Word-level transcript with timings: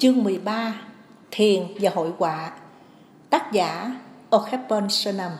Chương 0.00 0.24
13 0.24 0.74
Thiền 1.30 1.62
và 1.80 1.90
hội 1.94 2.10
họa 2.18 2.52
Tác 3.30 3.52
giả 3.52 3.96
Okhepon 4.30 4.88
Sonam. 4.88 5.32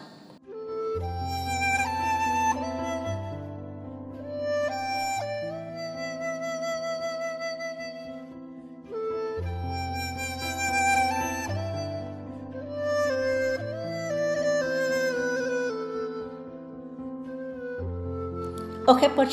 Okhepon 18.87 19.27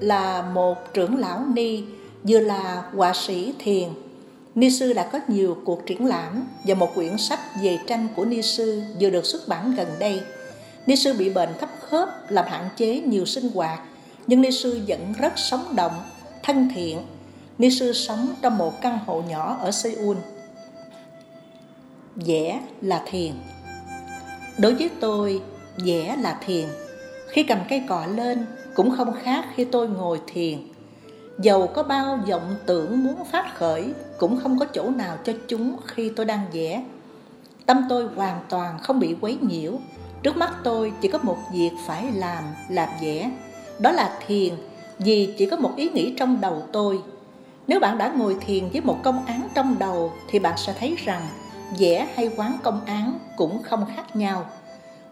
là 0.00 0.42
một 0.54 0.94
trưởng 0.94 1.18
lão 1.18 1.44
ni, 1.54 1.84
vừa 2.28 2.40
là 2.40 2.90
họa 2.96 3.12
sĩ 3.14 3.54
thiền. 3.58 3.88
Ni 4.56 4.70
Sư 4.70 4.92
đã 4.92 5.08
có 5.12 5.20
nhiều 5.28 5.56
cuộc 5.64 5.86
triển 5.86 6.06
lãm 6.06 6.48
và 6.64 6.74
một 6.74 6.94
quyển 6.94 7.18
sách 7.18 7.40
về 7.62 7.78
tranh 7.86 8.08
của 8.16 8.24
Ni 8.24 8.42
Sư 8.42 8.82
vừa 9.00 9.10
được 9.10 9.26
xuất 9.26 9.48
bản 9.48 9.74
gần 9.74 9.88
đây. 9.98 10.20
Ni 10.86 10.96
Sư 10.96 11.14
bị 11.18 11.30
bệnh 11.30 11.48
thấp 11.60 11.68
khớp 11.80 12.08
làm 12.30 12.44
hạn 12.48 12.68
chế 12.76 13.00
nhiều 13.00 13.24
sinh 13.24 13.48
hoạt, 13.54 13.80
nhưng 14.26 14.40
Ni 14.40 14.50
Sư 14.50 14.80
vẫn 14.88 15.12
rất 15.18 15.32
sống 15.36 15.64
động, 15.76 16.02
thân 16.42 16.68
thiện. 16.74 16.98
Ni 17.58 17.70
Sư 17.70 17.92
sống 17.92 18.34
trong 18.42 18.58
một 18.58 18.80
căn 18.80 18.98
hộ 19.06 19.22
nhỏ 19.28 19.58
ở 19.60 19.70
Seoul. 19.70 20.16
Vẽ 22.14 22.60
là 22.80 23.02
thiền 23.10 23.32
Đối 24.58 24.74
với 24.74 24.90
tôi, 25.00 25.42
vẽ 25.76 26.16
là 26.20 26.38
thiền. 26.46 26.68
Khi 27.28 27.42
cầm 27.42 27.58
cây 27.68 27.82
cọ 27.88 28.06
lên, 28.06 28.46
cũng 28.74 28.96
không 28.96 29.12
khác 29.22 29.44
khi 29.56 29.64
tôi 29.64 29.88
ngồi 29.88 30.20
thiền 30.26 30.58
Dầu 31.38 31.66
có 31.66 31.82
bao 31.82 32.18
vọng 32.28 32.56
tưởng 32.66 33.04
muốn 33.04 33.24
phát 33.24 33.54
khởi, 33.54 33.92
Cũng 34.18 34.40
không 34.42 34.58
có 34.58 34.66
chỗ 34.66 34.90
nào 34.90 35.16
cho 35.24 35.32
chúng 35.48 35.76
khi 35.86 36.12
tôi 36.16 36.26
đang 36.26 36.46
vẽ. 36.52 36.84
Tâm 37.66 37.86
tôi 37.88 38.08
hoàn 38.16 38.40
toàn 38.48 38.78
không 38.78 39.00
bị 39.00 39.16
quấy 39.20 39.38
nhiễu. 39.40 39.72
Trước 40.22 40.36
mắt 40.36 40.52
tôi 40.64 40.92
chỉ 41.00 41.08
có 41.08 41.18
một 41.22 41.38
việc 41.52 41.70
phải 41.86 42.12
làm 42.12 42.44
là 42.68 42.98
vẽ. 43.02 43.30
Đó 43.78 43.92
là 43.92 44.18
thiền, 44.26 44.54
Vì 44.98 45.34
chỉ 45.38 45.46
có 45.46 45.56
một 45.56 45.72
ý 45.76 45.88
nghĩ 45.88 46.14
trong 46.18 46.40
đầu 46.40 46.62
tôi. 46.72 47.00
Nếu 47.66 47.80
bạn 47.80 47.98
đã 47.98 48.12
ngồi 48.16 48.36
thiền 48.40 48.68
với 48.68 48.80
một 48.80 48.98
công 49.02 49.24
án 49.26 49.48
trong 49.54 49.78
đầu, 49.78 50.12
Thì 50.30 50.38
bạn 50.38 50.54
sẽ 50.56 50.74
thấy 50.78 50.96
rằng 51.04 51.26
vẽ 51.78 52.08
hay 52.14 52.30
quán 52.36 52.58
công 52.62 52.80
án 52.86 53.18
cũng 53.36 53.62
không 53.62 53.86
khác 53.96 54.16
nhau. 54.16 54.46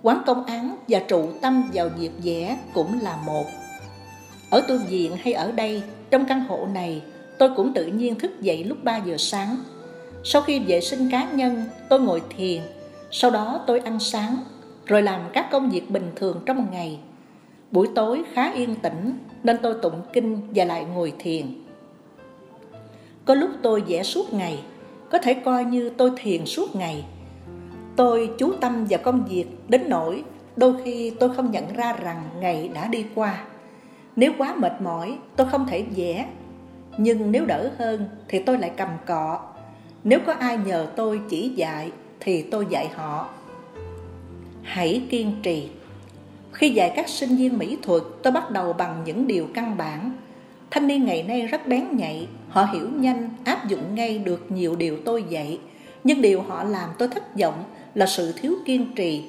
Quán 0.03 0.23
công 0.27 0.45
án 0.45 0.77
và 0.89 0.99
trụ 0.99 1.29
tâm 1.41 1.71
vào 1.75 1.89
việc 1.89 2.11
vẽ 2.25 2.59
cũng 2.75 3.01
là 3.01 3.17
một. 3.17 3.45
Ở 4.51 4.61
tu 4.61 4.79
viện 4.79 5.17
hay 5.23 5.33
ở 5.33 5.53
đây 5.53 5.83
trong 6.15 6.27
căn 6.27 6.45
hộ 6.49 6.67
này, 6.75 7.03
tôi 7.39 7.51
cũng 7.57 7.73
tự 7.75 7.87
nhiên 7.87 8.15
thức 8.15 8.41
dậy 8.41 8.65
lúc 8.65 8.85
3 8.85 8.97
giờ 8.97 9.17
sáng. 9.19 9.57
Sau 10.25 10.43
khi 10.43 10.59
vệ 10.59 10.81
sinh 10.81 11.11
cá 11.11 11.31
nhân, 11.33 11.65
tôi 11.89 12.01
ngồi 12.01 12.23
thiền, 12.37 12.63
sau 13.11 13.31
đó 13.31 13.61
tôi 13.67 13.81
ăn 13.81 14.01
sáng, 14.01 14.37
rồi 14.87 15.03
làm 15.03 15.21
các 15.33 15.49
công 15.51 15.71
việc 15.71 15.91
bình 15.91 16.11
thường 16.17 16.41
trong 16.47 16.67
ngày. 16.71 16.99
Buổi 17.71 17.89
tối 17.95 18.23
khá 18.33 18.53
yên 18.53 18.75
tĩnh 18.75 19.13
nên 19.43 19.57
tôi 19.63 19.75
tụng 19.83 20.03
kinh 20.13 20.41
và 20.55 20.65
lại 20.65 20.85
ngồi 20.85 21.13
thiền. 21.19 21.47
Có 23.25 23.35
lúc 23.35 23.51
tôi 23.63 23.81
vẽ 23.81 24.03
suốt 24.03 24.33
ngày, 24.33 24.59
có 25.11 25.19
thể 25.19 25.35
coi 25.35 25.65
như 25.65 25.91
tôi 25.91 26.11
thiền 26.17 26.47
suốt 26.47 26.77
ngày. 26.77 27.05
Tôi 27.97 28.31
chú 28.39 28.53
tâm 28.61 28.85
vào 28.85 29.01
công 29.03 29.25
việc 29.25 29.47
đến 29.69 29.83
nỗi 29.87 30.25
đôi 30.57 30.75
khi 30.85 31.11
tôi 31.21 31.35
không 31.35 31.51
nhận 31.51 31.75
ra 31.75 31.93
rằng 31.93 32.23
ngày 32.41 32.71
đã 32.75 32.89
đi 32.89 33.05
qua. 33.15 33.45
Nếu 34.17 34.33
quá 34.39 34.55
mệt 34.59 34.81
mỏi, 34.81 35.19
tôi 35.37 35.47
không 35.51 35.67
thể 35.67 35.85
vẽ. 35.97 36.27
Nhưng 36.99 37.33
nếu 37.33 37.45
đỡ 37.47 37.71
hơn 37.79 38.09
thì 38.29 38.39
tôi 38.39 38.59
lại 38.59 38.71
cầm 38.77 38.89
cọ. 39.07 39.41
Nếu 40.05 40.19
có 40.27 40.33
ai 40.33 40.59
nhờ 40.59 40.87
tôi 40.97 41.21
chỉ 41.29 41.49
dạy 41.49 41.91
thì 42.21 42.43
tôi 42.43 42.67
dạy 42.71 42.89
họ. 42.95 43.29
Hãy 44.63 45.03
kiên 45.11 45.33
trì. 45.43 45.69
Khi 46.53 46.71
dạy 46.71 46.93
các 46.97 47.09
sinh 47.09 47.37
viên 47.37 47.59
mỹ 47.59 47.79
thuật, 47.83 48.03
tôi 48.23 48.33
bắt 48.33 48.51
đầu 48.51 48.73
bằng 48.73 49.03
những 49.05 49.27
điều 49.27 49.47
căn 49.55 49.77
bản. 49.77 50.13
Thanh 50.71 50.87
niên 50.87 51.05
ngày 51.05 51.23
nay 51.23 51.47
rất 51.47 51.67
bén 51.67 51.85
nhạy, 51.93 52.29
họ 52.49 52.65
hiểu 52.73 52.89
nhanh, 52.97 53.31
áp 53.45 53.69
dụng 53.69 53.95
ngay 53.95 54.19
được 54.19 54.47
nhiều 54.49 54.77
điều 54.77 54.99
tôi 55.05 55.25
dạy. 55.29 55.59
Nhưng 56.05 56.23
điều 56.23 56.43
họ 56.43 56.65
làm 56.65 56.91
tôi 56.99 57.09
thất 57.09 57.37
vọng 57.37 57.65
là 57.95 58.07
sự 58.07 58.33
thiếu 58.33 58.55
kiên 58.67 58.95
trì. 58.95 59.25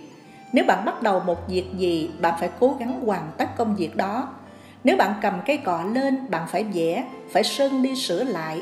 Nếu 0.53 0.65
bạn 0.65 0.85
bắt 0.85 1.03
đầu 1.03 1.19
một 1.19 1.49
việc 1.49 1.65
gì, 1.77 2.09
bạn 2.21 2.33
phải 2.39 2.49
cố 2.59 2.75
gắng 2.79 3.01
hoàn 3.05 3.31
tất 3.37 3.57
công 3.57 3.75
việc 3.75 3.95
đó 3.95 4.29
nếu 4.85 4.97
bạn 4.97 5.13
cầm 5.21 5.33
cây 5.45 5.57
cọ 5.57 5.83
lên, 5.93 6.17
bạn 6.29 6.47
phải 6.47 6.63
vẽ, 6.63 7.05
phải 7.31 7.43
sơn 7.43 7.81
đi 7.81 7.95
sửa 7.95 8.23
lại. 8.23 8.61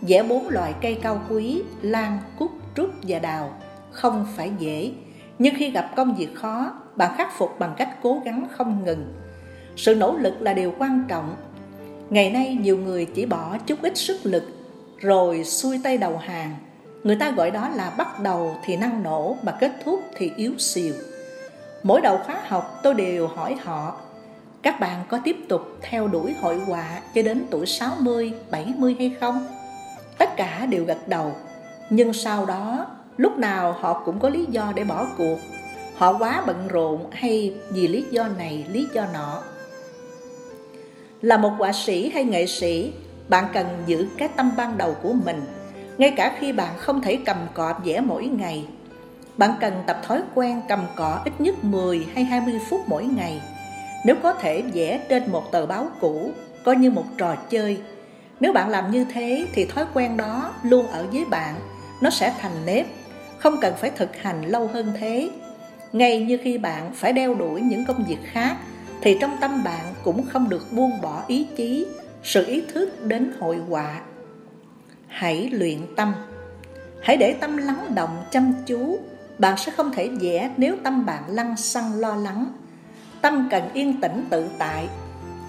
Vẽ 0.00 0.22
bốn 0.22 0.48
loại 0.48 0.74
cây 0.82 0.98
cao 1.02 1.20
quý, 1.28 1.62
lan, 1.82 2.18
cúc, 2.38 2.50
trúc 2.76 2.90
và 3.02 3.18
đào, 3.18 3.52
không 3.90 4.26
phải 4.36 4.50
dễ. 4.58 4.92
Nhưng 5.38 5.54
khi 5.58 5.70
gặp 5.70 5.90
công 5.96 6.14
việc 6.14 6.34
khó, 6.34 6.72
bạn 6.96 7.14
khắc 7.16 7.38
phục 7.38 7.58
bằng 7.58 7.74
cách 7.78 7.88
cố 8.02 8.22
gắng 8.24 8.46
không 8.50 8.84
ngừng. 8.84 9.14
Sự 9.76 9.94
nỗ 9.94 10.16
lực 10.16 10.42
là 10.42 10.52
điều 10.52 10.74
quan 10.78 11.04
trọng. 11.08 11.36
Ngày 12.10 12.30
nay 12.30 12.58
nhiều 12.60 12.78
người 12.78 13.04
chỉ 13.04 13.26
bỏ 13.26 13.56
chút 13.66 13.78
ít 13.82 13.96
sức 13.96 14.20
lực, 14.22 14.44
rồi 14.98 15.44
xuôi 15.44 15.80
tay 15.84 15.98
đầu 15.98 16.18
hàng. 16.18 16.56
Người 17.02 17.16
ta 17.16 17.30
gọi 17.30 17.50
đó 17.50 17.68
là 17.68 17.90
bắt 17.98 18.20
đầu 18.20 18.56
thì 18.64 18.76
năng 18.76 19.02
nổ 19.02 19.36
mà 19.42 19.52
kết 19.52 19.72
thúc 19.84 20.00
thì 20.16 20.32
yếu 20.36 20.52
xìu. 20.58 20.94
Mỗi 21.82 22.00
đầu 22.00 22.18
khóa 22.26 22.36
học 22.46 22.80
tôi 22.82 22.94
đều 22.94 23.26
hỏi 23.26 23.56
họ 23.64 23.96
các 24.62 24.80
bạn 24.80 25.04
có 25.08 25.20
tiếp 25.24 25.36
tục 25.48 25.62
theo 25.82 26.08
đuổi 26.08 26.34
hội 26.40 26.58
họa 26.58 27.00
cho 27.14 27.22
đến 27.22 27.46
tuổi 27.50 27.66
60, 27.66 28.32
70 28.50 28.96
hay 28.98 29.16
không? 29.20 29.46
Tất 30.18 30.36
cả 30.36 30.66
đều 30.66 30.84
gật 30.84 31.08
đầu, 31.08 31.32
nhưng 31.90 32.12
sau 32.12 32.46
đó 32.46 32.86
lúc 33.16 33.38
nào 33.38 33.72
họ 33.72 34.02
cũng 34.04 34.20
có 34.20 34.28
lý 34.28 34.46
do 34.50 34.72
để 34.76 34.84
bỏ 34.84 35.06
cuộc. 35.18 35.38
Họ 35.96 36.18
quá 36.18 36.42
bận 36.46 36.68
rộn 36.68 37.10
hay 37.10 37.54
vì 37.70 37.88
lý 37.88 38.04
do 38.10 38.28
này, 38.38 38.66
lý 38.72 38.88
do 38.94 39.06
nọ. 39.12 39.42
Là 41.22 41.36
một 41.36 41.52
họa 41.58 41.72
sĩ 41.72 42.10
hay 42.10 42.24
nghệ 42.24 42.46
sĩ, 42.46 42.92
bạn 43.28 43.44
cần 43.52 43.66
giữ 43.86 44.08
cái 44.18 44.28
tâm 44.28 44.50
ban 44.56 44.78
đầu 44.78 44.94
của 45.02 45.12
mình, 45.24 45.42
ngay 45.98 46.14
cả 46.16 46.36
khi 46.38 46.52
bạn 46.52 46.78
không 46.78 47.02
thể 47.02 47.18
cầm 47.24 47.36
cọ 47.54 47.74
vẽ 47.84 48.00
mỗi 48.00 48.26
ngày. 48.26 48.66
Bạn 49.36 49.50
cần 49.60 49.72
tập 49.86 50.00
thói 50.06 50.22
quen 50.34 50.60
cầm 50.68 50.86
cọ 50.96 51.20
ít 51.24 51.32
nhất 51.38 51.64
10 51.64 52.06
hay 52.14 52.24
20 52.24 52.60
phút 52.70 52.80
mỗi 52.86 53.04
ngày 53.04 53.40
nếu 54.04 54.16
có 54.22 54.32
thể 54.32 54.62
vẽ 54.62 55.00
trên 55.08 55.22
một 55.32 55.52
tờ 55.52 55.66
báo 55.66 55.88
cũ, 56.00 56.32
coi 56.64 56.76
như 56.76 56.90
một 56.90 57.04
trò 57.16 57.36
chơi. 57.50 57.80
Nếu 58.40 58.52
bạn 58.52 58.68
làm 58.68 58.90
như 58.90 59.04
thế 59.04 59.46
thì 59.52 59.64
thói 59.64 59.84
quen 59.94 60.16
đó 60.16 60.54
luôn 60.62 60.86
ở 60.86 61.06
với 61.12 61.24
bạn, 61.24 61.54
nó 62.02 62.10
sẽ 62.10 62.34
thành 62.40 62.66
nếp, 62.66 62.86
không 63.38 63.60
cần 63.60 63.74
phải 63.80 63.90
thực 63.90 64.16
hành 64.16 64.42
lâu 64.42 64.70
hơn 64.72 64.92
thế. 65.00 65.30
Ngay 65.92 66.24
như 66.24 66.38
khi 66.42 66.58
bạn 66.58 66.90
phải 66.94 67.12
đeo 67.12 67.34
đuổi 67.34 67.60
những 67.60 67.84
công 67.84 68.04
việc 68.08 68.18
khác, 68.24 68.56
thì 69.02 69.16
trong 69.20 69.36
tâm 69.40 69.64
bạn 69.64 69.94
cũng 70.02 70.26
không 70.26 70.48
được 70.48 70.66
buông 70.72 71.00
bỏ 71.02 71.22
ý 71.26 71.46
chí, 71.56 71.86
sự 72.22 72.46
ý 72.46 72.62
thức 72.72 73.04
đến 73.06 73.32
hội 73.40 73.56
họa. 73.56 74.00
Hãy 75.08 75.50
luyện 75.52 75.78
tâm. 75.96 76.14
Hãy 77.02 77.16
để 77.16 77.32
tâm 77.32 77.56
lắng 77.56 77.94
động 77.94 78.24
chăm 78.30 78.52
chú, 78.66 78.98
bạn 79.38 79.56
sẽ 79.56 79.72
không 79.72 79.92
thể 79.92 80.08
vẽ 80.08 80.50
nếu 80.56 80.76
tâm 80.84 81.06
bạn 81.06 81.22
lăng 81.28 81.56
xăng 81.56 81.94
lo 81.94 82.16
lắng 82.16 82.46
Tâm 83.22 83.48
cần 83.50 83.72
yên 83.72 84.00
tĩnh 84.00 84.24
tự 84.30 84.48
tại. 84.58 84.88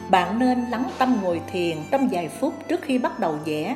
Bạn 0.10 0.40
nên 0.40 0.66
lắng 0.70 0.90
tâm 0.98 1.18
ngồi 1.22 1.42
thiền 1.52 1.78
trong 1.92 2.08
vài 2.12 2.30
phút 2.30 2.54
trước 2.68 2.82
khi 2.82 2.98
bắt 2.98 3.20
đầu 3.20 3.38
vẽ. 3.46 3.76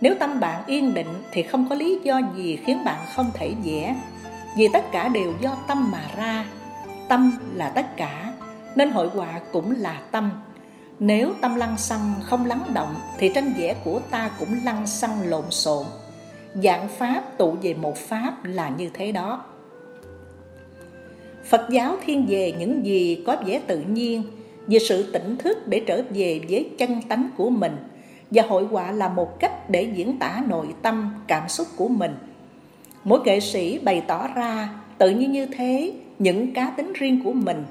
Nếu 0.00 0.14
tâm 0.20 0.40
bạn 0.40 0.62
yên 0.66 0.94
định 0.94 1.22
thì 1.30 1.42
không 1.42 1.68
có 1.68 1.74
lý 1.74 1.98
do 2.04 2.20
gì 2.36 2.58
khiến 2.64 2.84
bạn 2.84 2.98
không 3.14 3.30
thể 3.34 3.54
vẽ, 3.64 3.96
Vì 4.56 4.68
tất 4.72 4.84
cả 4.92 5.08
đều 5.08 5.34
do 5.40 5.56
tâm 5.68 5.90
mà 5.90 6.02
ra. 6.16 6.44
Tâm 7.08 7.38
là 7.54 7.68
tất 7.68 7.96
cả, 7.96 8.32
Nên 8.74 8.90
hội 8.90 9.08
họa 9.08 9.40
cũng 9.52 9.74
là 9.78 10.00
tâm. 10.10 10.30
Nếu 10.98 11.32
tâm 11.40 11.54
lăng 11.54 11.78
xăng 11.78 12.14
không 12.22 12.46
lắng 12.46 12.62
động 12.74 12.94
Thì 13.18 13.30
tranh 13.34 13.52
vẽ 13.58 13.74
của 13.84 14.00
ta 14.10 14.30
cũng 14.38 14.60
lăng 14.64 14.86
xăng 14.86 15.28
lộn 15.28 15.44
xộn. 15.50 15.86
Dạng 16.54 16.88
pháp 16.88 17.22
tụ 17.38 17.56
về 17.62 17.74
một 17.74 17.96
pháp 17.96 18.34
là 18.44 18.68
như 18.68 18.90
thế 18.94 19.12
đó. 19.12 19.44
Phật 21.44 21.70
giáo 21.70 21.96
thiên 22.06 22.26
về 22.28 22.52
những 22.58 22.86
gì 22.86 23.22
có 23.26 23.36
vẻ 23.46 23.60
tự 23.66 23.78
nhiên, 23.78 24.22
về 24.66 24.78
sự 24.78 25.12
tỉnh 25.12 25.36
thức 25.36 25.68
để 25.68 25.82
trở 25.86 26.02
về 26.10 26.40
với 26.48 26.70
chân 26.78 27.02
tánh 27.08 27.28
của 27.36 27.50
mình 27.50 27.76
và 28.30 28.42
hội 28.48 28.64
họa 28.64 28.92
là 28.92 29.08
một 29.08 29.40
cách 29.40 29.70
để 29.70 29.82
diễn 29.82 30.18
tả 30.18 30.42
nội 30.48 30.66
tâm, 30.82 31.14
cảm 31.26 31.48
xúc 31.48 31.66
của 31.76 31.88
mình. 31.88 32.14
Mỗi 33.04 33.20
nghệ 33.24 33.40
sĩ 33.40 33.78
bày 33.78 34.02
tỏ 34.06 34.28
ra 34.34 34.68
tự 34.98 35.10
nhiên 35.10 35.32
như 35.32 35.46
thế 35.46 35.92
những 36.18 36.54
cá 36.54 36.72
tính 36.76 36.92
riêng 36.92 37.20
của 37.24 37.32
mình. 37.32 37.64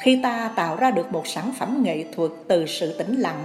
Khi 0.00 0.20
ta 0.22 0.50
tạo 0.56 0.76
ra 0.76 0.90
được 0.90 1.12
một 1.12 1.26
sản 1.26 1.52
phẩm 1.58 1.82
nghệ 1.82 2.04
thuật 2.16 2.30
từ 2.48 2.66
sự 2.66 2.98
tĩnh 2.98 3.14
lặng, 3.16 3.44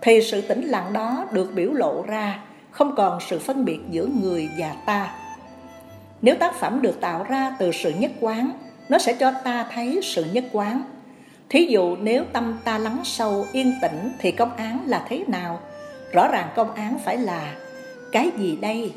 thì 0.00 0.20
sự 0.22 0.40
tĩnh 0.40 0.64
lặng 0.64 0.92
đó 0.92 1.26
được 1.32 1.54
biểu 1.54 1.72
lộ 1.72 2.04
ra, 2.08 2.40
không 2.70 2.94
còn 2.96 3.18
sự 3.28 3.38
phân 3.38 3.64
biệt 3.64 3.78
giữa 3.90 4.06
người 4.22 4.48
và 4.58 4.76
ta. 4.86 5.14
Nếu 6.22 6.34
tác 6.34 6.54
phẩm 6.54 6.82
được 6.82 7.00
tạo 7.00 7.24
ra 7.28 7.56
từ 7.58 7.72
sự 7.72 7.92
nhất 7.98 8.10
quán, 8.20 8.50
nó 8.90 8.98
sẽ 8.98 9.14
cho 9.14 9.32
ta 9.44 9.66
thấy 9.74 10.00
sự 10.02 10.24
nhất 10.32 10.44
quán. 10.52 10.82
Thí 11.48 11.66
dụ 11.66 11.96
nếu 11.96 12.24
tâm 12.32 12.58
ta 12.64 12.78
lắng 12.78 13.00
sâu, 13.04 13.46
yên 13.52 13.72
tĩnh 13.82 14.12
thì 14.18 14.32
công 14.32 14.56
án 14.56 14.84
là 14.86 15.06
thế 15.08 15.24
nào? 15.26 15.60
Rõ 16.12 16.28
ràng 16.28 16.48
công 16.56 16.74
án 16.74 16.98
phải 17.04 17.18
là, 17.18 17.54
cái 18.12 18.30
gì 18.38 18.58
đây? 18.60 18.92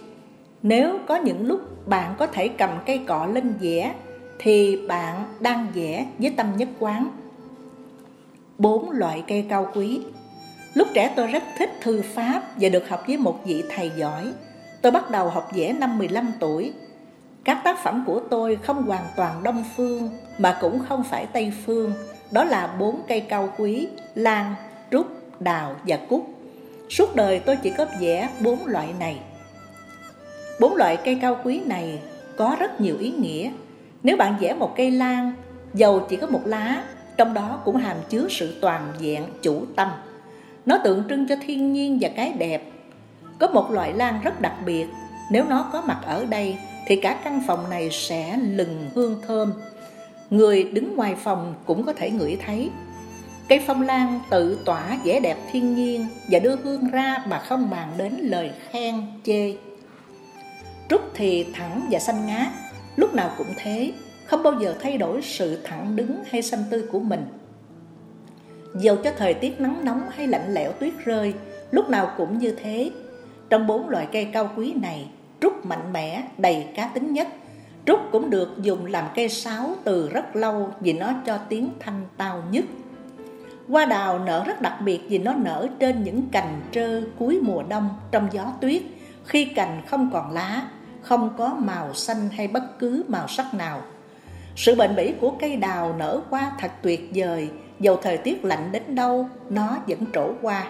Nếu 0.63 0.99
có 1.07 1.15
những 1.15 1.47
lúc 1.47 1.87
bạn 1.87 2.15
có 2.17 2.27
thể 2.27 2.47
cầm 2.47 2.69
cây 2.85 2.97
cọ 3.07 3.25
lên 3.25 3.53
vẽ, 3.61 3.93
thì 4.39 4.87
bạn 4.87 5.23
đang 5.39 5.67
vẽ 5.75 6.05
với 6.19 6.33
tâm 6.37 6.47
nhất 6.57 6.69
quán. 6.79 7.07
Bốn 8.57 8.91
loại 8.91 9.23
cây 9.27 9.45
cao 9.49 9.71
quý. 9.75 10.01
Lúc 10.73 10.87
trẻ 10.93 11.13
tôi 11.15 11.27
rất 11.27 11.43
thích 11.57 11.71
thư 11.81 12.01
pháp 12.01 12.43
và 12.55 12.69
được 12.69 12.89
học 12.89 13.03
với 13.07 13.17
một 13.17 13.39
vị 13.45 13.63
thầy 13.75 13.91
giỏi. 13.97 14.31
Tôi 14.81 14.91
bắt 14.91 15.11
đầu 15.11 15.29
học 15.29 15.49
vẽ 15.55 15.73
năm 15.73 15.97
15 15.97 16.31
tuổi 16.39 16.73
các 17.43 17.61
tác 17.63 17.83
phẩm 17.83 18.03
của 18.07 18.21
tôi 18.29 18.55
không 18.55 18.83
hoàn 18.83 19.03
toàn 19.15 19.43
đông 19.43 19.63
phương, 19.75 20.09
mà 20.37 20.57
cũng 20.61 20.79
không 20.89 21.03
phải 21.03 21.25
tây 21.25 21.53
phương. 21.65 21.93
Đó 22.31 22.43
là 22.43 22.75
bốn 22.79 23.01
cây 23.07 23.19
cao 23.19 23.53
quý, 23.57 23.87
lan 24.15 24.55
trúc 24.91 25.07
đào 25.41 25.75
và 25.87 25.97
cúc. 26.09 26.25
Suốt 26.89 27.15
đời 27.15 27.39
tôi 27.39 27.55
chỉ 27.55 27.69
có 27.77 27.85
vẽ 27.99 28.29
bốn 28.43 28.67
loại 28.67 28.93
này. 28.99 29.19
Bốn 30.59 30.75
loại 30.75 30.97
cây 30.97 31.17
cao 31.21 31.37
quý 31.43 31.61
này 31.65 31.99
có 32.37 32.55
rất 32.59 32.81
nhiều 32.81 32.95
ý 32.99 33.11
nghĩa. 33.11 33.51
Nếu 34.03 34.17
bạn 34.17 34.35
vẽ 34.39 34.53
một 34.53 34.73
cây 34.77 34.91
lan, 34.91 35.33
dầu 35.73 36.05
chỉ 36.09 36.15
có 36.15 36.27
một 36.27 36.41
lá, 36.45 36.83
trong 37.17 37.33
đó 37.33 37.61
cũng 37.65 37.77
hàm 37.77 37.97
chứa 38.09 38.27
sự 38.29 38.57
toàn 38.61 38.93
vẹn, 38.99 39.23
chủ 39.41 39.65
tâm. 39.75 39.89
Nó 40.65 40.77
tượng 40.83 41.03
trưng 41.09 41.27
cho 41.27 41.35
thiên 41.45 41.73
nhiên 41.73 41.97
và 42.01 42.09
cái 42.15 42.33
đẹp. 42.37 42.63
Có 43.39 43.47
một 43.47 43.71
loại 43.71 43.93
lan 43.93 44.19
rất 44.23 44.41
đặc 44.41 44.53
biệt. 44.65 44.87
Nếu 45.31 45.45
nó 45.49 45.69
có 45.73 45.81
mặt 45.81 45.99
ở 46.05 46.25
đây 46.25 46.57
thì 46.87 46.95
cả 46.95 47.19
căn 47.23 47.41
phòng 47.47 47.69
này 47.69 47.89
sẽ 47.91 48.37
lừng 48.37 48.89
hương 48.95 49.21
thơm. 49.27 49.53
Người 50.29 50.63
đứng 50.63 50.95
ngoài 50.95 51.15
phòng 51.15 51.55
cũng 51.65 51.85
có 51.85 51.93
thể 51.93 52.11
ngửi 52.11 52.37
thấy. 52.45 52.69
Cây 53.49 53.61
phong 53.67 53.81
lan 53.81 54.19
tự 54.29 54.59
tỏa 54.65 54.97
vẻ 55.03 55.19
đẹp 55.19 55.37
thiên 55.51 55.75
nhiên 55.75 56.07
và 56.29 56.39
đưa 56.39 56.55
hương 56.55 56.87
ra 56.91 57.23
mà 57.27 57.39
không 57.39 57.69
bàn 57.69 57.93
đến 57.97 58.13
lời 58.21 58.51
khen 58.71 58.95
chê. 59.23 59.53
Trúc 60.89 61.01
thì 61.13 61.45
thẳng 61.53 61.87
và 61.91 61.99
xanh 61.99 62.25
ngát, 62.27 62.47
lúc 62.95 63.13
nào 63.13 63.31
cũng 63.37 63.53
thế, 63.57 63.91
không 64.25 64.43
bao 64.43 64.53
giờ 64.61 64.75
thay 64.81 64.97
đổi 64.97 65.21
sự 65.21 65.61
thẳng 65.63 65.95
đứng 65.95 66.23
hay 66.29 66.41
xanh 66.41 66.63
tươi 66.71 66.83
của 66.91 66.99
mình. 66.99 67.25
Dầu 68.75 68.95
cho 69.03 69.11
thời 69.17 69.33
tiết 69.33 69.59
nắng 69.59 69.85
nóng 69.85 70.01
hay 70.09 70.27
lạnh 70.27 70.53
lẽo 70.53 70.71
tuyết 70.71 70.93
rơi, 71.05 71.33
lúc 71.71 71.89
nào 71.89 72.11
cũng 72.17 72.37
như 72.37 72.51
thế. 72.51 72.91
Trong 73.49 73.67
bốn 73.67 73.89
loại 73.89 74.07
cây 74.11 74.27
cao 74.33 74.51
quý 74.57 74.73
này 74.81 75.07
trúc 75.43 75.65
mạnh 75.65 75.93
mẽ, 75.93 76.23
đầy 76.37 76.67
cá 76.75 76.87
tính 76.87 77.13
nhất. 77.13 77.27
Trúc 77.85 77.99
cũng 78.11 78.29
được 78.29 78.49
dùng 78.61 78.85
làm 78.85 79.05
cây 79.15 79.29
sáo 79.29 79.75
từ 79.83 80.09
rất 80.09 80.35
lâu 80.35 80.69
vì 80.79 80.93
nó 80.93 81.13
cho 81.25 81.37
tiếng 81.49 81.69
thanh 81.79 82.05
tao 82.17 82.43
nhất. 82.51 82.65
Hoa 83.69 83.85
đào 83.85 84.19
nở 84.19 84.43
rất 84.47 84.61
đặc 84.61 84.73
biệt 84.81 85.01
vì 85.09 85.17
nó 85.17 85.33
nở 85.33 85.67
trên 85.79 86.03
những 86.03 86.29
cành 86.31 86.61
trơ 86.71 87.01
cuối 87.19 87.39
mùa 87.43 87.63
đông 87.63 87.89
trong 88.11 88.27
gió 88.31 88.53
tuyết. 88.61 88.81
Khi 89.25 89.45
cành 89.45 89.81
không 89.87 90.09
còn 90.13 90.31
lá, 90.31 90.67
không 91.01 91.29
có 91.37 91.55
màu 91.59 91.93
xanh 91.93 92.29
hay 92.29 92.47
bất 92.47 92.79
cứ 92.79 93.03
màu 93.07 93.27
sắc 93.27 93.53
nào. 93.53 93.81
Sự 94.55 94.75
bền 94.75 94.95
bỉ 94.95 95.13
của 95.21 95.31
cây 95.39 95.55
đào 95.55 95.95
nở 95.99 96.21
hoa 96.29 96.51
thật 96.59 96.71
tuyệt 96.81 97.11
vời. 97.15 97.49
Dầu 97.79 97.97
thời 98.01 98.17
tiết 98.17 98.45
lạnh 98.45 98.69
đến 98.71 98.95
đâu, 98.95 99.29
nó 99.49 99.77
vẫn 99.87 99.99
trổ 100.13 100.33
hoa 100.41 100.65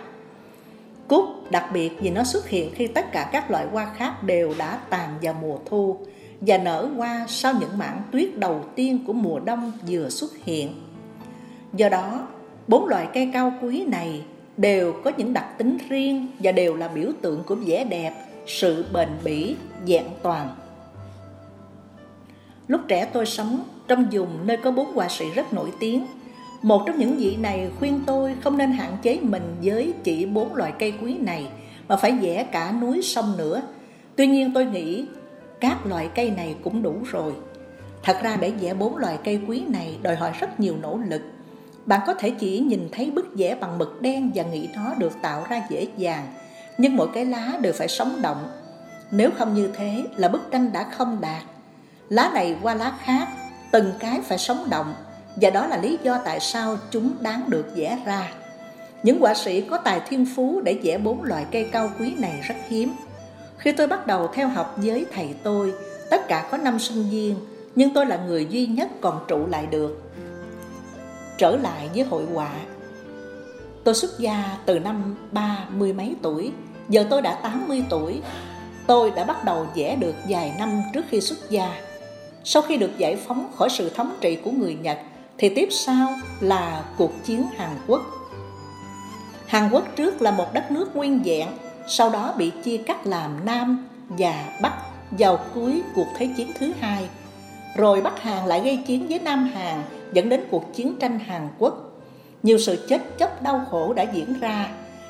cúc, 1.07 1.51
đặc 1.51 1.69
biệt 1.73 1.91
vì 2.01 2.09
nó 2.09 2.23
xuất 2.23 2.49
hiện 2.49 2.71
khi 2.75 2.87
tất 2.87 3.11
cả 3.11 3.29
các 3.31 3.51
loại 3.51 3.65
hoa 3.71 3.93
khác 3.97 4.23
đều 4.23 4.53
đã 4.57 4.79
tàn 4.89 5.09
vào 5.21 5.33
mùa 5.41 5.57
thu. 5.65 5.97
Và 6.41 6.57
nở 6.57 6.89
hoa 6.97 7.25
sau 7.27 7.53
những 7.59 7.77
mảng 7.77 8.01
tuyết 8.11 8.37
đầu 8.37 8.65
tiên 8.75 8.99
của 9.07 9.13
mùa 9.13 9.39
đông 9.39 9.71
vừa 9.87 10.09
xuất 10.09 10.31
hiện. 10.43 10.73
Do 11.73 11.89
đó, 11.89 12.27
bốn 12.67 12.87
loại 12.87 13.07
cây 13.13 13.29
cao 13.33 13.53
quý 13.61 13.85
này 13.85 14.23
đều 14.57 14.93
có 15.03 15.11
những 15.17 15.33
đặc 15.33 15.57
tính 15.57 15.77
riêng 15.89 16.27
và 16.39 16.51
đều 16.51 16.75
là 16.75 16.87
biểu 16.87 17.11
tượng 17.21 17.43
của 17.43 17.55
vẻ 17.55 17.83
đẹp, 17.83 18.13
sự 18.47 18.85
bền 18.93 19.09
bỉ, 19.23 19.55
vẹn 19.87 20.05
toàn. 20.21 20.55
Lúc 22.67 22.81
trẻ 22.87 23.05
tôi 23.13 23.25
sống, 23.25 23.63
trong 23.87 24.05
vùng 24.11 24.47
nơi 24.47 24.57
có 24.57 24.71
bốn 24.71 24.93
họa 24.93 25.09
sĩ 25.09 25.25
rất 25.35 25.53
nổi 25.53 25.71
tiếng 25.79 26.05
một 26.63 26.83
trong 26.85 26.97
những 26.97 27.17
vị 27.17 27.35
này 27.35 27.69
khuyên 27.79 28.03
tôi 28.05 28.35
không 28.43 28.57
nên 28.57 28.71
hạn 28.71 28.97
chế 29.01 29.19
mình 29.21 29.55
với 29.63 29.93
chỉ 30.03 30.25
bốn 30.25 30.55
loại 30.55 30.73
cây 30.79 30.93
quý 31.01 31.17
này, 31.17 31.47
mà 31.87 31.97
phải 31.97 32.11
vẽ 32.11 32.43
cả 32.43 32.71
núi 32.81 33.01
sông 33.01 33.37
nữa. 33.37 33.61
Tuy 34.15 34.27
nhiên 34.27 34.51
tôi 34.53 34.65
nghĩ 34.65 35.05
các 35.59 35.85
loại 35.85 36.09
cây 36.15 36.31
này 36.31 36.55
cũng 36.63 36.83
đủ 36.83 36.95
rồi. 37.11 37.33
Thật 38.03 38.17
ra 38.23 38.37
để 38.39 38.51
vẽ 38.51 38.73
bốn 38.73 38.97
loại 38.97 39.17
cây 39.23 39.41
quý 39.47 39.63
này 39.67 39.97
đòi 40.01 40.15
hỏi 40.15 40.31
rất 40.39 40.59
nhiều 40.59 40.75
nỗ 40.81 40.99
lực. 41.09 41.21
Bạn 41.85 41.99
có 42.07 42.13
thể 42.13 42.29
chỉ 42.29 42.59
nhìn 42.59 42.89
thấy 42.91 43.11
bức 43.11 43.27
vẽ 43.37 43.55
bằng 43.55 43.77
mực 43.77 44.01
đen 44.01 44.31
và 44.35 44.43
nghĩ 44.43 44.69
nó 44.75 44.93
được 44.97 45.11
tạo 45.21 45.45
ra 45.49 45.61
dễ 45.69 45.87
dàng, 45.97 46.27
nhưng 46.77 46.95
mỗi 46.95 47.07
cái 47.13 47.25
lá 47.25 47.57
đều 47.61 47.73
phải 47.73 47.87
sống 47.87 48.19
động. 48.21 48.47
Nếu 49.11 49.29
không 49.37 49.53
như 49.53 49.69
thế 49.75 50.03
là 50.15 50.27
bức 50.27 50.51
tranh 50.51 50.71
đã 50.73 50.83
không 50.83 51.21
đạt. 51.21 51.43
Lá 52.09 52.31
này 52.33 52.55
qua 52.61 52.73
lá 52.73 52.93
khác, 53.03 53.27
từng 53.71 53.91
cái 53.99 54.21
phải 54.21 54.37
sống 54.37 54.67
động 54.69 54.93
và 55.35 55.49
đó 55.49 55.67
là 55.67 55.77
lý 55.77 55.97
do 56.03 56.19
tại 56.25 56.39
sao 56.39 56.77
chúng 56.91 57.13
đáng 57.21 57.43
được 57.47 57.65
vẽ 57.75 57.97
ra. 58.05 58.31
Những 59.03 59.19
họa 59.19 59.33
sĩ 59.33 59.61
có 59.61 59.77
tài 59.77 60.01
thiên 60.07 60.25
phú 60.35 60.61
để 60.63 60.79
vẽ 60.83 60.97
bốn 60.97 61.23
loại 61.23 61.45
cây 61.51 61.69
cao 61.71 61.91
quý 61.99 62.13
này 62.17 62.39
rất 62.47 62.55
hiếm. 62.67 62.93
Khi 63.57 63.71
tôi 63.71 63.87
bắt 63.87 64.07
đầu 64.07 64.27
theo 64.33 64.47
học 64.47 64.75
với 64.77 65.05
thầy 65.13 65.35
tôi, 65.43 65.73
tất 66.09 66.27
cả 66.27 66.47
có 66.51 66.57
năm 66.57 66.79
sinh 66.79 67.09
viên, 67.09 67.35
nhưng 67.75 67.93
tôi 67.93 68.05
là 68.05 68.17
người 68.17 68.47
duy 68.49 68.65
nhất 68.65 68.89
còn 69.01 69.19
trụ 69.27 69.47
lại 69.47 69.65
được. 69.65 70.01
Trở 71.37 71.55
lại 71.55 71.89
với 71.95 72.03
hội 72.03 72.25
họa. 72.33 72.51
Tôi 73.83 73.93
xuất 73.93 74.19
gia 74.19 74.57
từ 74.65 74.79
năm 74.79 75.15
ba 75.31 75.65
mươi 75.69 75.93
mấy 75.93 76.15
tuổi, 76.21 76.51
giờ 76.89 77.05
tôi 77.09 77.21
đã 77.21 77.39
80 77.43 77.83
tuổi. 77.89 78.21
Tôi 78.87 79.11
đã 79.11 79.23
bắt 79.23 79.45
đầu 79.45 79.67
vẽ 79.75 79.95
được 79.95 80.15
vài 80.29 80.53
năm 80.59 80.81
trước 80.93 81.05
khi 81.09 81.21
xuất 81.21 81.49
gia. 81.49 81.81
Sau 82.43 82.61
khi 82.61 82.77
được 82.77 82.97
giải 82.97 83.15
phóng 83.15 83.51
khỏi 83.55 83.69
sự 83.69 83.89
thống 83.89 84.17
trị 84.21 84.35
của 84.35 84.51
người 84.51 84.77
Nhật 84.81 84.97
thì 85.37 85.49
tiếp 85.49 85.67
sau 85.71 86.09
là 86.39 86.83
cuộc 86.97 87.23
chiến 87.23 87.43
Hàn 87.57 87.69
Quốc. 87.87 88.01
Hàn 89.47 89.69
Quốc 89.71 89.95
trước 89.95 90.21
là 90.21 90.31
một 90.31 90.53
đất 90.53 90.71
nước 90.71 90.95
nguyên 90.95 91.21
vẹn, 91.23 91.47
sau 91.87 92.09
đó 92.09 92.33
bị 92.37 92.51
chia 92.63 92.77
cắt 92.77 93.07
làm 93.07 93.45
Nam 93.45 93.87
và 94.09 94.57
Bắc 94.61 94.73
vào 95.11 95.39
cuối 95.53 95.81
cuộc 95.95 96.07
Thế 96.17 96.29
chiến 96.37 96.51
thứ 96.59 96.71
hai. 96.79 97.07
Rồi 97.75 98.01
Bắc 98.01 98.21
Hàn 98.21 98.47
lại 98.47 98.61
gây 98.61 98.77
chiến 98.87 99.07
với 99.09 99.19
Nam 99.19 99.43
Hàn 99.53 99.83
dẫn 100.13 100.29
đến 100.29 100.43
cuộc 100.51 100.73
chiến 100.75 100.95
tranh 100.99 101.19
Hàn 101.19 101.47
Quốc. 101.59 101.91
Nhiều 102.43 102.57
sự 102.57 102.85
chết 102.89 103.01
chóc 103.19 103.41
đau 103.41 103.65
khổ 103.71 103.93
đã 103.93 104.03
diễn 104.03 104.39
ra, 104.39 104.69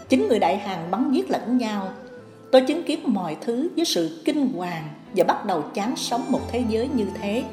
chính 0.09 0.27
người 0.27 0.39
Đại 0.39 0.57
Hàn 0.57 0.91
bắn 0.91 1.11
giết 1.11 1.29
lẫn 1.29 1.57
nhau. 1.57 1.89
Tôi 2.51 2.61
chứng 2.61 2.83
kiến 2.83 2.99
mọi 3.05 3.37
thứ 3.41 3.69
với 3.75 3.85
sự 3.85 4.21
kinh 4.25 4.53
hoàng 4.53 4.83
và 5.15 5.23
bắt 5.23 5.45
đầu 5.45 5.61
chán 5.73 5.95
sống 5.95 6.25
một 6.29 6.41
thế 6.51 6.63
giới 6.69 6.89
như 6.93 7.07
thế. 7.21 7.43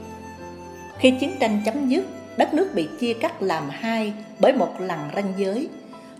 Khi 0.99 1.11
chiến 1.21 1.37
tranh 1.41 1.63
chấm 1.65 1.89
dứt, 1.89 2.05
đất 2.37 2.55
nước 2.55 2.71
bị 2.75 2.89
chia 3.01 3.15
cắt 3.15 3.43
làm 3.43 3.69
hai 3.71 4.13
bởi 4.39 4.53
một 4.53 4.75
lằn 4.79 5.11
ranh 5.15 5.33
giới. 5.37 5.69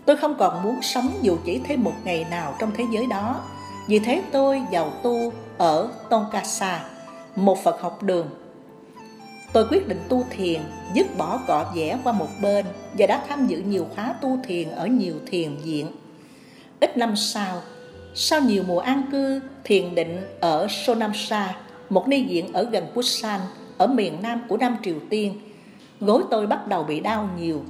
Tôi 0.05 0.17
không 0.17 0.35
còn 0.39 0.63
muốn 0.63 0.81
sống 0.81 1.09
dù 1.21 1.37
chỉ 1.45 1.61
thêm 1.63 1.83
một 1.83 1.93
ngày 2.03 2.25
nào 2.29 2.55
trong 2.59 2.71
thế 2.77 2.83
giới 2.91 3.07
đó. 3.07 3.41
Vì 3.87 3.99
thế 3.99 4.21
tôi 4.31 4.61
vào 4.71 4.89
tu 5.03 5.33
ở 5.57 5.89
Tonkasa, 6.09 6.83
một 7.35 7.63
Phật 7.63 7.81
học 7.81 8.03
đường. 8.03 8.29
Tôi 9.53 9.67
quyết 9.71 9.87
định 9.87 9.99
tu 10.09 10.25
thiền, 10.29 10.61
dứt 10.93 11.17
bỏ 11.17 11.39
cọ 11.47 11.71
vẽ 11.75 11.97
qua 12.03 12.13
một 12.13 12.29
bên 12.41 12.65
và 12.97 13.07
đã 13.07 13.23
tham 13.29 13.47
dự 13.47 13.57
nhiều 13.57 13.87
khóa 13.95 14.15
tu 14.21 14.37
thiền 14.43 14.69
ở 14.69 14.87
nhiều 14.87 15.15
thiền 15.25 15.55
viện. 15.57 15.87
Ít 16.79 16.97
năm 16.97 17.15
sau, 17.15 17.61
sau 18.15 18.41
nhiều 18.41 18.63
mùa 18.67 18.79
an 18.79 19.03
cư, 19.11 19.39
thiền 19.63 19.95
định 19.95 20.21
ở 20.39 20.67
Sonamsa, 20.69 21.55
một 21.89 22.07
ni 22.07 22.23
viện 22.23 22.53
ở 22.53 22.63
gần 22.63 22.87
Busan, 22.95 23.39
ở 23.77 23.87
miền 23.87 24.17
nam 24.21 24.41
của 24.47 24.57
Nam 24.57 24.77
Triều 24.83 24.95
Tiên, 25.09 25.39
gối 26.01 26.23
tôi 26.31 26.47
bắt 26.47 26.67
đầu 26.67 26.83
bị 26.83 26.99
đau 26.99 27.29
nhiều. 27.37 27.63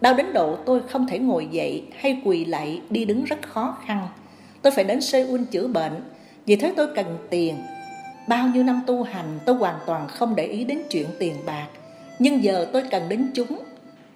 Đau 0.00 0.14
đến 0.14 0.32
độ 0.32 0.56
tôi 0.66 0.80
không 0.88 1.06
thể 1.06 1.18
ngồi 1.18 1.48
dậy 1.50 1.84
hay 1.96 2.20
quỳ 2.24 2.44
lại 2.44 2.82
đi 2.90 3.04
đứng 3.04 3.24
rất 3.24 3.42
khó 3.42 3.76
khăn. 3.86 4.08
Tôi 4.62 4.72
phải 4.72 4.84
đến 4.84 5.00
Seoul 5.00 5.40
chữa 5.50 5.68
bệnh, 5.68 6.02
vì 6.46 6.56
thế 6.56 6.72
tôi 6.76 6.88
cần 6.94 7.18
tiền. 7.30 7.56
Bao 8.28 8.48
nhiêu 8.48 8.64
năm 8.64 8.80
tu 8.86 9.02
hành 9.02 9.38
tôi 9.44 9.56
hoàn 9.56 9.78
toàn 9.86 10.08
không 10.08 10.36
để 10.36 10.44
ý 10.44 10.64
đến 10.64 10.78
chuyện 10.90 11.06
tiền 11.18 11.34
bạc, 11.46 11.66
nhưng 12.18 12.42
giờ 12.44 12.66
tôi 12.72 12.82
cần 12.90 13.08
đến 13.08 13.30
chúng. 13.34 13.58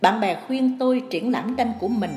Bạn 0.00 0.20
bè 0.20 0.36
khuyên 0.46 0.76
tôi 0.78 1.02
triển 1.10 1.32
lãm 1.32 1.56
tranh 1.56 1.72
của 1.80 1.88
mình. 1.88 2.10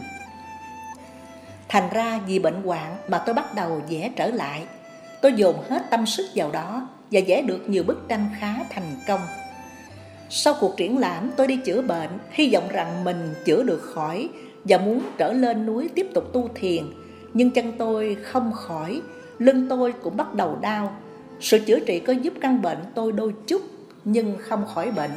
Thành 1.68 1.90
ra 1.94 2.20
vì 2.28 2.40
bệnh 2.40 2.64
hoạn 2.64 2.98
mà 3.08 3.18
tôi 3.18 3.36
bắt 3.36 3.56
đầu 3.56 3.82
vẽ 3.90 4.12
trở 4.16 4.28
lại. 4.28 4.64
Tôi 5.22 5.34
dồn 5.34 5.56
hết 5.70 5.90
tâm 5.90 6.06
sức 6.06 6.26
vào 6.36 6.52
đó 6.52 6.88
và 7.12 7.22
vẽ 7.28 7.42
được 7.42 7.70
nhiều 7.70 7.84
bức 7.84 8.06
tranh 8.10 8.30
khá 8.40 8.54
thành 8.70 8.96
công. 9.08 9.20
Sau 10.30 10.56
cuộc 10.60 10.78
triển 10.78 10.98
lãm 10.98 11.32
tôi 11.38 11.48
đi 11.48 11.58
chữa 11.58 11.82
bệnh, 11.82 12.10
hy 12.32 12.54
vọng 12.54 12.68
rằng 12.70 13.04
mình 13.04 13.34
chữa 13.46 13.64
được 13.64 13.82
khỏi 13.82 14.30
và 14.64 14.78
muốn 14.78 15.02
trở 15.18 15.34
lên 15.34 15.66
núi 15.66 15.90
tiếp 15.96 16.08
tục 16.14 16.24
tu 16.34 16.50
thiền. 16.56 16.84
Nhưng 17.34 17.52
chân 17.52 17.72
tôi 17.78 18.18
không 18.24 18.52
khỏi, 18.54 19.02
lưng 19.40 19.68
tôi 19.70 19.94
cũng 20.04 20.18
bắt 20.18 20.34
đầu 20.34 20.58
đau. 20.62 20.96
Sự 21.40 21.60
chữa 21.60 21.80
trị 21.80 22.00
có 22.00 22.14
giúp 22.14 22.34
căn 22.42 22.62
bệnh 22.62 22.78
tôi 22.96 23.12
đôi 23.12 23.34
chút 23.48 23.62
nhưng 24.04 24.38
không 24.40 24.66
khỏi 24.74 24.92
bệnh. 24.92 25.12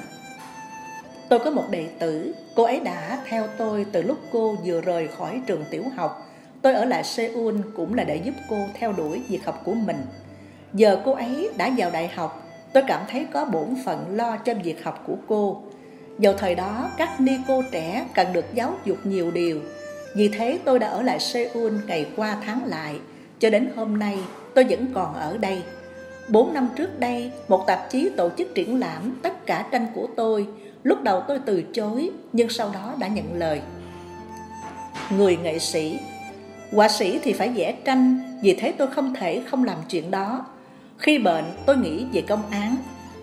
Tôi 1.29 1.39
có 1.39 1.51
một 1.51 1.65
đệ 1.71 1.87
tử, 1.99 2.35
cô 2.55 2.63
ấy 2.63 2.81
đã 2.81 3.19
theo 3.29 3.47
tôi 3.59 3.87
từ 3.93 4.03
lúc 4.03 4.19
cô 4.33 4.57
vừa 4.65 4.81
rời 4.81 5.09
khỏi 5.09 5.43
trường 5.47 5.65
tiểu 5.71 5.85
học. 5.97 6.25
tôi 6.63 6.75
ở 6.75 6.85
lại 6.85 7.05
Seoul 7.05 7.57
cũng 7.77 7.95
là 7.95 8.05
để 8.05 8.17
giúp 8.17 8.35
cô 8.49 8.57
theo 8.75 8.93
đuổi 8.93 9.23
việc 9.29 9.45
học 9.45 9.63
của 9.65 9.75
mình. 9.75 9.97
Giờ 10.75 11.03
cô 11.05 11.13
ấy 11.13 11.51
đã 11.57 11.71
vào 11.77 11.91
đại 11.91 12.09
học, 12.09 12.48
tôi 12.79 12.85
cảm 12.89 13.03
thấy 13.09 13.27
có 13.33 13.45
bổn 13.45 13.75
phận 13.85 14.17
lo 14.17 14.37
cho 14.37 14.55
việc 14.65 14.85
học 14.85 15.03
của 15.07 15.17
cô. 15.29 15.63
Vào 16.19 16.33
thời 16.33 16.55
đó, 16.55 16.91
các 16.97 17.21
ni 17.21 17.33
cô 17.49 17.63
trẻ 17.71 18.07
cần 18.15 18.33
được 18.33 18.45
giáo 18.55 18.75
dục 18.85 18.99
nhiều 19.05 19.31
điều. 19.31 19.61
Vì 20.15 20.29
thế 20.29 20.59
tôi 20.65 20.79
đã 20.79 20.89
ở 20.89 21.03
lại 21.03 21.21
Seoul 21.21 21.73
ngày 21.87 22.07
qua 22.17 22.37
tháng 22.45 22.65
lại, 22.65 22.99
cho 23.39 23.51
đến 23.51 23.71
hôm 23.77 23.99
nay 23.99 24.19
tôi 24.55 24.65
vẫn 24.65 24.87
còn 24.95 25.15
ở 25.15 25.39
đây. 25.39 25.63
Bốn 26.29 26.55
năm 26.55 26.69
trước 26.77 27.01
đây, 27.01 27.33
một 27.49 27.65
tạp 27.67 27.91
chí 27.91 28.11
tổ 28.17 28.31
chức 28.39 28.55
triển 28.55 28.81
lãm 28.81 29.19
tất 29.23 29.47
cả 29.47 29.67
tranh 29.71 29.87
của 29.95 30.09
tôi. 30.17 30.47
Lúc 30.83 31.03
đầu 31.03 31.23
tôi 31.29 31.39
từ 31.47 31.63
chối, 31.73 32.11
nhưng 32.33 32.49
sau 32.49 32.71
đó 32.75 32.95
đã 32.99 33.09
nhận 33.09 33.39
lời. 33.39 33.61
Người 35.11 35.37
nghệ 35.37 35.59
sĩ 35.59 35.99
Họa 36.73 36.89
sĩ 36.89 37.19
thì 37.23 37.33
phải 37.33 37.49
vẽ 37.49 37.75
tranh, 37.85 38.21
vì 38.43 38.55
thế 38.55 38.73
tôi 38.79 38.87
không 38.87 39.15
thể 39.15 39.43
không 39.51 39.65
làm 39.65 39.77
chuyện 39.89 40.11
đó. 40.11 40.47
Khi 40.99 41.19
bệnh, 41.19 41.45
tôi 41.67 41.77
nghĩ 41.77 42.07
về 42.13 42.21
công 42.21 42.51
án. 42.51 42.77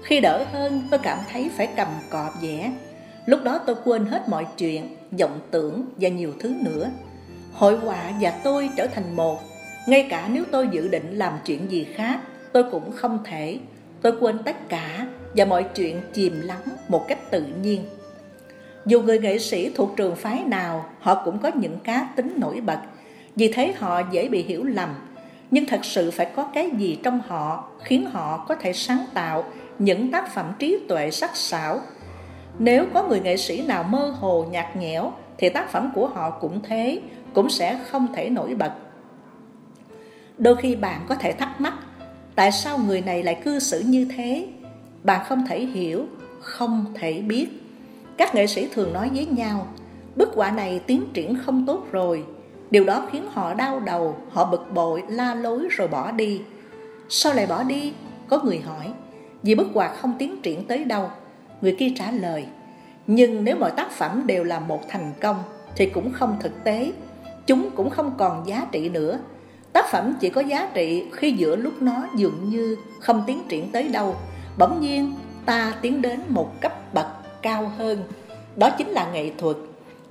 Khi 0.03 0.19
đỡ 0.19 0.45
hơn, 0.53 0.81
tôi 0.91 0.99
cảm 1.03 1.19
thấy 1.31 1.49
phải 1.57 1.67
cầm 1.75 1.87
cọp 2.09 2.33
vẽ. 2.41 2.71
Lúc 3.25 3.43
đó 3.43 3.59
tôi 3.65 3.75
quên 3.83 4.05
hết 4.05 4.29
mọi 4.29 4.45
chuyện, 4.57 4.95
vọng 5.19 5.39
tưởng 5.51 5.85
và 5.97 6.09
nhiều 6.09 6.33
thứ 6.39 6.55
nữa. 6.61 6.89
Hội 7.53 7.77
họa 7.77 8.11
và 8.21 8.31
tôi 8.43 8.69
trở 8.77 8.87
thành 8.87 9.15
một. 9.15 9.39
Ngay 9.87 10.07
cả 10.09 10.29
nếu 10.33 10.43
tôi 10.51 10.67
dự 10.71 10.87
định 10.87 11.17
làm 11.17 11.33
chuyện 11.45 11.71
gì 11.71 11.87
khác, 11.95 12.19
tôi 12.53 12.63
cũng 12.71 12.91
không 12.91 13.19
thể. 13.25 13.59
Tôi 14.01 14.13
quên 14.19 14.43
tất 14.43 14.69
cả 14.69 15.07
và 15.35 15.45
mọi 15.45 15.63
chuyện 15.75 16.01
chìm 16.13 16.41
lắng 16.41 16.63
một 16.87 17.05
cách 17.07 17.31
tự 17.31 17.43
nhiên. 17.61 17.83
Dù 18.85 19.01
người 19.01 19.19
nghệ 19.19 19.39
sĩ 19.39 19.71
thuộc 19.75 19.93
trường 19.97 20.15
phái 20.15 20.43
nào, 20.43 20.85
họ 20.99 21.21
cũng 21.25 21.39
có 21.39 21.51
những 21.55 21.79
cá 21.79 22.07
tính 22.15 22.33
nổi 22.37 22.61
bật 22.61 22.79
vì 23.35 23.51
thế 23.53 23.73
họ 23.77 24.01
dễ 24.11 24.27
bị 24.27 24.43
hiểu 24.43 24.63
lầm 24.63 24.89
nhưng 25.55 25.65
thật 25.65 25.85
sự 25.85 26.11
phải 26.11 26.25
có 26.25 26.43
cái 26.43 26.69
gì 26.77 26.99
trong 27.03 27.21
họ 27.27 27.69
khiến 27.83 28.05
họ 28.05 28.45
có 28.47 28.55
thể 28.55 28.73
sáng 28.73 29.05
tạo 29.13 29.43
những 29.79 30.11
tác 30.11 30.33
phẩm 30.33 30.53
trí 30.59 30.79
tuệ 30.89 31.11
sắc 31.11 31.35
sảo? 31.35 31.79
Nếu 32.59 32.85
có 32.93 33.03
người 33.03 33.19
nghệ 33.19 33.37
sĩ 33.37 33.61
nào 33.61 33.83
mơ 33.83 34.13
hồ 34.19 34.45
nhạt 34.51 34.75
nhẽo, 34.75 35.11
thì 35.37 35.49
tác 35.49 35.71
phẩm 35.71 35.91
của 35.95 36.07
họ 36.07 36.29
cũng 36.29 36.59
thế, 36.63 37.01
cũng 37.33 37.49
sẽ 37.49 37.79
không 37.89 38.07
thể 38.13 38.29
nổi 38.29 38.55
bật. 38.55 38.71
Đôi 40.37 40.55
khi 40.55 40.75
bạn 40.75 41.01
có 41.07 41.15
thể 41.15 41.31
thắc 41.31 41.61
mắc, 41.61 41.73
tại 42.35 42.51
sao 42.51 42.77
người 42.77 43.01
này 43.01 43.23
lại 43.23 43.41
cư 43.43 43.59
xử 43.59 43.79
như 43.79 44.07
thế? 44.17 44.47
Bạn 45.03 45.25
không 45.27 45.47
thể 45.47 45.65
hiểu, 45.65 46.05
không 46.39 46.85
thể 46.93 47.21
biết. 47.21 47.47
Các 48.17 48.35
nghệ 48.35 48.47
sĩ 48.47 48.67
thường 48.73 48.93
nói 48.93 49.09
với 49.13 49.25
nhau, 49.25 49.67
bức 50.15 50.29
họa 50.35 50.51
này 50.51 50.81
tiến 50.87 51.03
triển 51.13 51.37
không 51.45 51.65
tốt 51.65 51.85
rồi. 51.91 52.23
Điều 52.71 52.83
đó 52.83 53.07
khiến 53.11 53.23
họ 53.31 53.53
đau 53.53 53.79
đầu, 53.79 54.17
họ 54.31 54.45
bực 54.45 54.73
bội, 54.73 55.03
la 55.09 55.35
lối 55.35 55.67
rồi 55.69 55.87
bỏ 55.87 56.11
đi. 56.11 56.41
Sao 57.09 57.33
lại 57.33 57.47
bỏ 57.47 57.63
đi? 57.63 57.93
Có 58.27 58.41
người 58.43 58.59
hỏi. 58.59 58.93
Vì 59.43 59.55
bức 59.55 59.67
quạt 59.73 59.95
không 60.01 60.13
tiến 60.19 60.41
triển 60.41 60.65
tới 60.65 60.83
đâu. 60.83 61.09
Người 61.61 61.75
kia 61.79 61.91
trả 61.95 62.11
lời. 62.11 62.45
Nhưng 63.07 63.43
nếu 63.43 63.55
mọi 63.59 63.71
tác 63.71 63.91
phẩm 63.91 64.23
đều 64.25 64.43
là 64.43 64.59
một 64.59 64.81
thành 64.89 65.11
công 65.21 65.43
thì 65.75 65.85
cũng 65.85 66.13
không 66.13 66.37
thực 66.39 66.63
tế. 66.63 66.91
Chúng 67.47 67.69
cũng 67.75 67.89
không 67.89 68.11
còn 68.17 68.47
giá 68.47 68.67
trị 68.71 68.89
nữa. 68.89 69.19
Tác 69.73 69.85
phẩm 69.91 70.13
chỉ 70.19 70.29
có 70.29 70.41
giá 70.41 70.69
trị 70.73 71.05
khi 71.11 71.31
giữa 71.31 71.55
lúc 71.55 71.81
nó 71.81 72.07
dường 72.15 72.49
như 72.49 72.77
không 72.99 73.23
tiến 73.27 73.41
triển 73.49 73.71
tới 73.71 73.87
đâu. 73.87 74.15
Bỗng 74.57 74.81
nhiên 74.81 75.13
ta 75.45 75.73
tiến 75.81 76.01
đến 76.01 76.19
một 76.29 76.61
cấp 76.61 76.93
bậc 76.93 77.05
cao 77.41 77.71
hơn. 77.77 78.03
Đó 78.55 78.69
chính 78.69 78.87
là 78.87 79.11
nghệ 79.11 79.31
thuật 79.37 79.55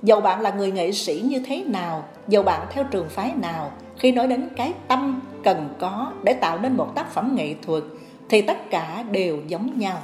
Dầu 0.03 0.21
bạn 0.21 0.41
là 0.41 0.51
người 0.51 0.71
nghệ 0.71 0.91
sĩ 0.91 1.23
như 1.25 1.39
thế 1.39 1.63
nào, 1.63 2.03
dầu 2.27 2.43
bạn 2.43 2.67
theo 2.71 2.83
trường 2.83 3.09
phái 3.09 3.33
nào, 3.41 3.71
khi 3.97 4.11
nói 4.11 4.27
đến 4.27 4.49
cái 4.55 4.73
tâm 4.87 5.21
cần 5.43 5.69
có 5.79 6.11
để 6.23 6.33
tạo 6.33 6.59
nên 6.59 6.77
một 6.77 6.95
tác 6.95 7.11
phẩm 7.13 7.33
nghệ 7.35 7.55
thuật 7.65 7.83
thì 8.29 8.41
tất 8.41 8.69
cả 8.69 9.03
đều 9.11 9.37
giống 9.47 9.79
nhau. 9.79 9.97